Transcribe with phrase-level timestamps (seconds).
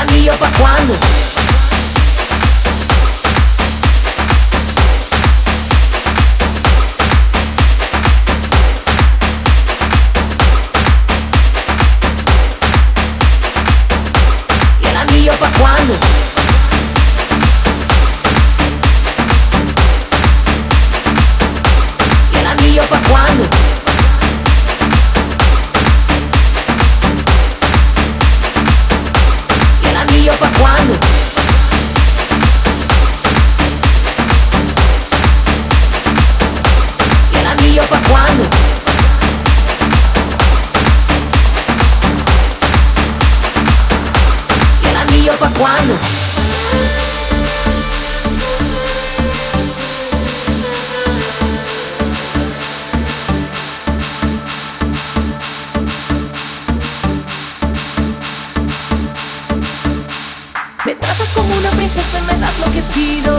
[0.00, 1.59] plan mío pa' cuando
[37.90, 38.44] ¿Para cuándo?
[44.82, 45.32] ¿Y el anillo?
[60.84, 63.36] Me tratas como una princesa y me das lo que pido.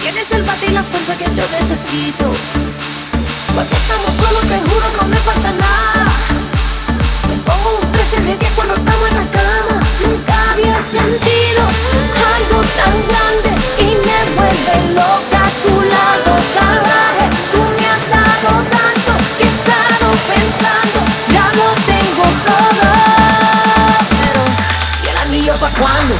[0.00, 2.59] Tienes el bate y la fuerza que yo necesito.
[3.54, 6.06] Cuando estamos solos te juro no me falta nada.
[7.28, 9.76] Me pongo un 13 10 cuando estamos en la cama.
[10.00, 11.62] Nunca había sentido
[12.34, 17.26] algo tan grande Y me vuelve loca tu lado salvaje.
[17.52, 20.98] Tú me has dado tanto que he estado pensando
[21.34, 22.88] Ya lo tengo todo.
[24.10, 24.42] Pero,
[25.04, 26.14] ¿y el anillo pa' cuándo?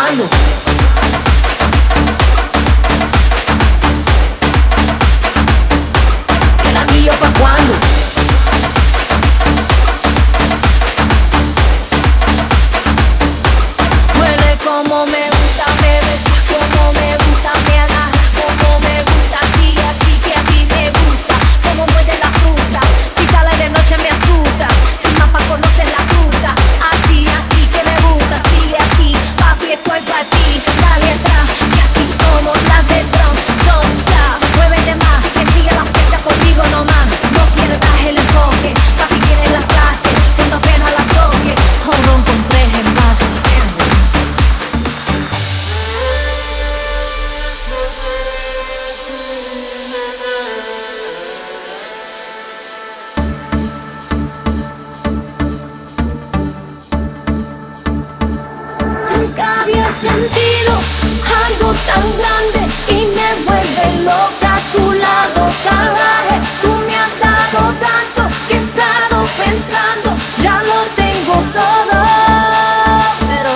[0.00, 0.24] mano.
[6.64, 7.74] ¿Y el anillo pa' cuándo?
[14.14, 15.49] Duele como me
[60.74, 66.40] algo tan grande y me vuelve loca tu lado salvaje.
[66.62, 71.98] Tú me has dado tanto que he estado pensando, ya lo tengo todo.
[73.28, 73.50] Pero,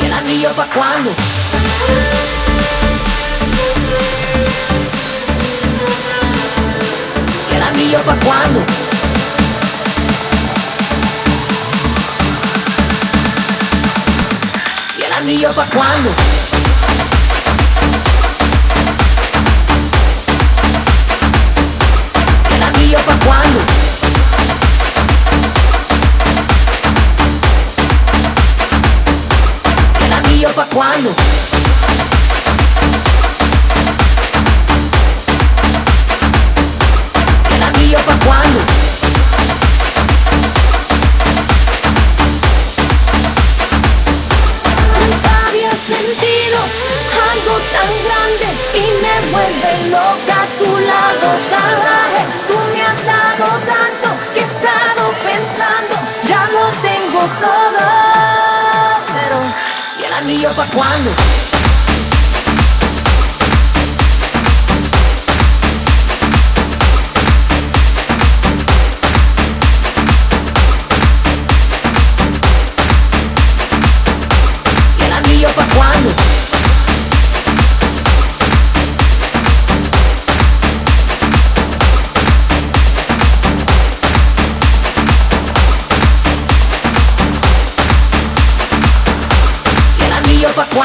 [0.00, 1.10] ¿y el anillo para cuándo?
[7.50, 8.85] ¿Y el anillo para cuándo?
[15.26, 16.10] anillo pa' cuándo?
[22.48, 23.58] ¿Y el anillo pa' cuándo?
[30.04, 30.66] El anillo pa'
[51.38, 52.44] salvaje, eh.
[52.48, 57.86] tú me has dado tanto que he estado pensando, ya lo tengo todo,
[59.14, 59.36] pero
[59.98, 61.75] ¿y el anillo para cuándo?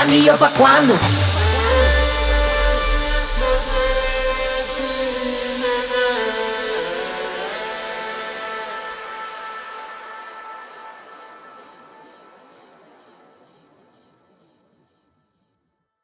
[0.00, 1.39] anillo pa' cuando.